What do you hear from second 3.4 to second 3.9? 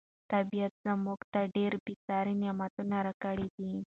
دي.